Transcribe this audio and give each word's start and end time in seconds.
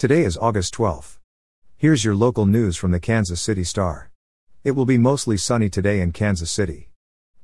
Today 0.00 0.24
is 0.24 0.38
August 0.38 0.72
12th. 0.76 1.18
Here's 1.76 2.06
your 2.06 2.14
local 2.14 2.46
news 2.46 2.74
from 2.78 2.90
the 2.90 2.98
Kansas 2.98 3.38
City 3.38 3.64
Star. 3.64 4.10
It 4.64 4.70
will 4.70 4.86
be 4.86 4.96
mostly 4.96 5.36
sunny 5.36 5.68
today 5.68 6.00
in 6.00 6.12
Kansas 6.12 6.50
City. 6.50 6.88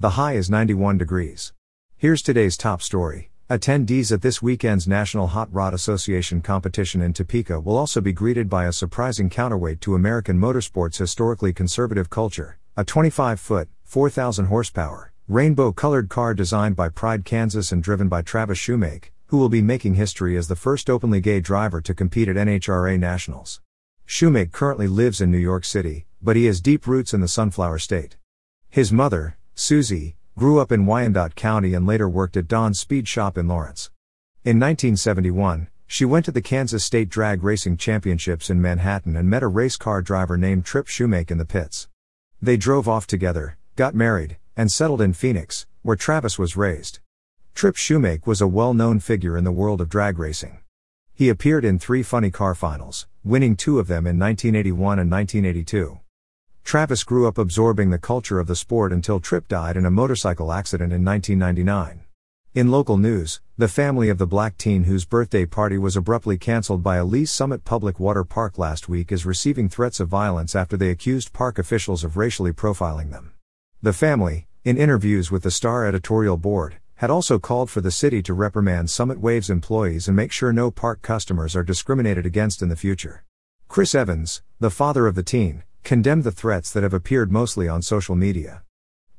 The 0.00 0.16
high 0.16 0.32
is 0.32 0.48
91 0.48 0.96
degrees. 0.96 1.52
Here's 1.98 2.22
today's 2.22 2.56
top 2.56 2.80
story. 2.80 3.30
Attendees 3.50 4.10
at 4.12 4.22
this 4.22 4.40
weekend's 4.40 4.88
National 4.88 5.26
Hot 5.26 5.52
Rod 5.52 5.74
Association 5.74 6.40
competition 6.40 7.02
in 7.02 7.12
Topeka 7.12 7.60
will 7.60 7.76
also 7.76 8.00
be 8.00 8.14
greeted 8.14 8.48
by 8.48 8.64
a 8.64 8.72
surprising 8.72 9.28
counterweight 9.28 9.82
to 9.82 9.94
American 9.94 10.40
motorsports' 10.40 10.96
historically 10.96 11.52
conservative 11.52 12.08
culture 12.08 12.58
a 12.78 12.82
25 12.82 13.38
foot, 13.38 13.68
4,000 13.84 14.46
horsepower, 14.46 15.12
rainbow 15.28 15.70
colored 15.70 16.08
car 16.08 16.32
designed 16.32 16.76
by 16.76 16.88
Pride 16.88 17.26
Kansas 17.26 17.72
and 17.72 17.82
driven 17.82 18.08
by 18.08 18.22
Travis 18.22 18.56
Shoemake, 18.56 19.10
who 19.28 19.38
will 19.38 19.48
be 19.48 19.62
making 19.62 19.94
history 19.94 20.36
as 20.36 20.48
the 20.48 20.56
first 20.56 20.88
openly 20.88 21.20
gay 21.20 21.38
driver 21.38 21.80
to 21.82 21.94
compete 21.94 22.28
at 22.28 22.36
NHRA 22.36 22.98
Nationals. 22.98 23.60
Shoemake 24.06 24.52
currently 24.52 24.88
lives 24.88 25.20
in 25.20 25.30
New 25.30 25.38
York 25.38 25.66
City, 25.66 26.06
but 26.22 26.34
he 26.34 26.46
has 26.46 26.62
deep 26.62 26.86
roots 26.86 27.12
in 27.12 27.20
the 27.20 27.28
Sunflower 27.28 27.78
State. 27.78 28.16
His 28.70 28.90
mother, 28.90 29.36
Susie, 29.54 30.16
grew 30.38 30.58
up 30.60 30.72
in 30.72 30.86
Wyandotte 30.86 31.34
County 31.34 31.74
and 31.74 31.86
later 31.86 32.08
worked 32.08 32.38
at 32.38 32.48
Don's 32.48 32.80
Speed 32.80 33.06
Shop 33.06 33.36
in 33.36 33.46
Lawrence. 33.46 33.90
In 34.44 34.58
1971, 34.58 35.68
she 35.86 36.06
went 36.06 36.24
to 36.24 36.32
the 36.32 36.40
Kansas 36.40 36.82
State 36.82 37.10
Drag 37.10 37.42
Racing 37.42 37.76
Championships 37.76 38.48
in 38.48 38.62
Manhattan 38.62 39.14
and 39.14 39.28
met 39.28 39.42
a 39.42 39.48
race 39.48 39.76
car 39.76 40.00
driver 40.00 40.38
named 40.38 40.64
Trip 40.64 40.86
Shoemake 40.86 41.30
in 41.30 41.36
the 41.36 41.44
pits. 41.44 41.88
They 42.40 42.56
drove 42.56 42.88
off 42.88 43.06
together, 43.06 43.58
got 43.76 43.94
married, 43.94 44.38
and 44.56 44.72
settled 44.72 45.02
in 45.02 45.12
Phoenix, 45.12 45.66
where 45.82 45.96
Travis 45.96 46.38
was 46.38 46.56
raised. 46.56 47.00
Trip 47.58 47.74
Shoemake 47.74 48.24
was 48.24 48.40
a 48.40 48.46
well 48.46 48.72
known 48.72 49.00
figure 49.00 49.36
in 49.36 49.42
the 49.42 49.50
world 49.50 49.80
of 49.80 49.88
drag 49.88 50.16
racing. 50.16 50.60
He 51.12 51.28
appeared 51.28 51.64
in 51.64 51.76
three 51.76 52.04
funny 52.04 52.30
car 52.30 52.54
finals, 52.54 53.08
winning 53.24 53.56
two 53.56 53.80
of 53.80 53.88
them 53.88 54.06
in 54.06 54.16
1981 54.16 55.00
and 55.00 55.10
1982. 55.10 55.98
Travis 56.62 57.02
grew 57.02 57.26
up 57.26 57.36
absorbing 57.36 57.90
the 57.90 57.98
culture 57.98 58.38
of 58.38 58.46
the 58.46 58.54
sport 58.54 58.92
until 58.92 59.18
Trip 59.18 59.48
died 59.48 59.76
in 59.76 59.84
a 59.84 59.90
motorcycle 59.90 60.52
accident 60.52 60.92
in 60.92 61.04
1999. 61.04 62.04
In 62.54 62.70
local 62.70 62.96
news, 62.96 63.40
the 63.56 63.66
family 63.66 64.08
of 64.08 64.18
the 64.18 64.26
black 64.28 64.56
teen 64.56 64.84
whose 64.84 65.04
birthday 65.04 65.44
party 65.44 65.78
was 65.78 65.96
abruptly 65.96 66.38
canceled 66.38 66.84
by 66.84 66.98
a 66.98 67.04
Lee's 67.04 67.32
Summit 67.32 67.64
Public 67.64 67.98
Water 67.98 68.22
Park 68.22 68.56
last 68.56 68.88
week 68.88 69.10
is 69.10 69.26
receiving 69.26 69.68
threats 69.68 69.98
of 69.98 70.06
violence 70.06 70.54
after 70.54 70.76
they 70.76 70.90
accused 70.90 71.32
park 71.32 71.58
officials 71.58 72.04
of 72.04 72.16
racially 72.16 72.52
profiling 72.52 73.10
them. 73.10 73.32
The 73.82 73.92
family, 73.92 74.46
in 74.64 74.76
interviews 74.76 75.32
with 75.32 75.42
the 75.42 75.50
Star 75.50 75.84
editorial 75.84 76.36
board, 76.36 76.76
had 76.98 77.10
also 77.10 77.38
called 77.38 77.70
for 77.70 77.80
the 77.80 77.92
city 77.92 78.20
to 78.20 78.34
reprimand 78.34 78.90
Summit 78.90 79.20
Waves 79.20 79.50
employees 79.50 80.08
and 80.08 80.16
make 80.16 80.32
sure 80.32 80.52
no 80.52 80.68
park 80.68 81.00
customers 81.00 81.54
are 81.54 81.62
discriminated 81.62 82.26
against 82.26 82.60
in 82.60 82.68
the 82.68 82.74
future. 82.74 83.24
Chris 83.68 83.94
Evans, 83.94 84.42
the 84.58 84.68
father 84.68 85.06
of 85.06 85.14
the 85.14 85.22
teen, 85.22 85.62
condemned 85.84 86.24
the 86.24 86.32
threats 86.32 86.72
that 86.72 86.82
have 86.82 86.92
appeared 86.92 87.30
mostly 87.30 87.68
on 87.68 87.82
social 87.82 88.16
media. 88.16 88.64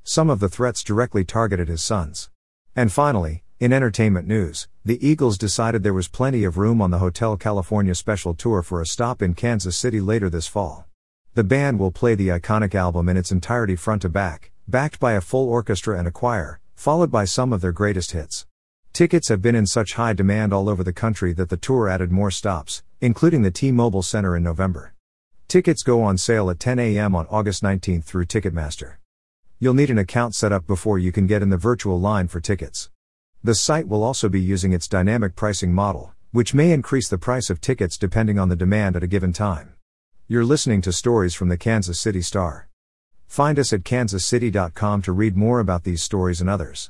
Some 0.04 0.30
of 0.30 0.42
the 0.42 0.50
threats 0.50 0.84
directly 0.84 1.24
targeted 1.24 1.70
his 1.70 1.82
sons. 1.82 2.30
And 2.76 2.92
finally, 2.92 3.46
in 3.62 3.72
entertainment 3.72 4.28
news, 4.28 4.68
the 4.84 5.06
Eagles 5.08 5.38
decided 5.38 5.82
there 5.82 5.94
was 5.94 6.10
plenty 6.10 6.44
of 6.44 6.58
room 6.58 6.82
on 6.82 6.92
the 6.92 7.00
Hotel 7.00 7.38
California 7.38 7.96
special 7.96 8.34
tour 8.34 8.62
for 8.62 8.82
a 8.82 8.86
stop 8.86 9.22
in 9.22 9.36
Kansas 9.36 9.78
City 9.78 10.02
later 10.02 10.30
this 10.30 10.48
fall. 10.48 10.86
The 11.34 11.46
band 11.46 11.80
will 11.80 11.92
play 11.92 12.14
the 12.16 12.28
iconic 12.28 12.76
album 12.76 13.08
in 13.08 13.16
its 13.16 13.32
entirety 13.32 13.78
front 13.78 14.02
to 14.02 14.10
back, 14.10 14.52
backed 14.68 15.00
by 15.00 15.14
a 15.14 15.22
full 15.22 15.48
orchestra 15.48 15.98
and 15.98 16.10
a 16.10 16.12
choir, 16.12 16.60
followed 16.80 17.12
by 17.12 17.26
some 17.26 17.52
of 17.52 17.60
their 17.60 17.74
greatest 17.74 18.12
hits. 18.12 18.48
Tickets 18.94 19.28
have 19.28 19.42
been 19.42 19.54
in 19.54 19.66
such 19.66 19.96
high 19.96 20.14
demand 20.14 20.54
all 20.54 20.70
over 20.70 20.82
the 20.82 20.94
country 20.94 21.34
that 21.34 21.50
the 21.50 21.58
tour 21.58 21.90
added 21.90 22.10
more 22.10 22.32
stops, 22.32 22.84
including 23.02 23.42
the 23.42 23.52
T-Mobile 23.52 24.02
Center 24.02 24.34
in 24.34 24.44
November. 24.44 24.94
Tickets 25.50 25.84
go 25.84 26.02
on 26.02 26.18
sale 26.18 26.50
at 26.50 26.58
10 26.58 26.80
a.m. 26.80 27.18
on 27.18 27.28
August 27.30 27.64
19 27.64 28.02
through 28.02 28.24
Ticketmaster. 28.24 28.96
You'll 29.60 29.74
need 29.74 29.90
an 29.90 29.98
account 29.98 30.36
set 30.36 30.54
up 30.54 30.66
before 30.66 30.98
you 30.98 31.12
can 31.12 31.28
get 31.28 31.42
in 31.42 31.50
the 31.50 31.58
virtual 31.58 32.00
line 32.00 32.30
for 32.30 32.40
tickets. 32.40 32.90
The 33.44 33.56
site 33.56 33.90
will 33.90 34.02
also 34.02 34.30
be 34.30 34.40
using 34.40 34.72
its 34.72 34.88
dynamic 34.88 35.36
pricing 35.36 35.74
model, 35.74 36.14
which 36.32 36.54
may 36.54 36.72
increase 36.72 37.10
the 37.10 37.18
price 37.18 37.50
of 37.50 37.60
tickets 37.60 37.98
depending 37.98 38.40
on 38.40 38.48
the 38.48 38.56
demand 38.56 38.96
at 38.96 39.04
a 39.04 39.08
given 39.08 39.34
time. 39.34 39.74
You're 40.30 40.46
listening 40.46 40.80
to 40.84 40.94
stories 40.94 41.36
from 41.36 41.50
the 41.50 41.58
Kansas 41.58 42.00
City 42.00 42.22
Star. 42.22 42.69
Find 43.30 43.60
us 43.60 43.72
at 43.72 43.84
kansascity.com 43.84 45.04
to 45.04 45.12
read 45.12 45.38
more 45.38 45.60
about 45.60 45.84
these 45.84 46.02
stories 46.02 46.42
and 46.42 46.50
others. 46.50 46.90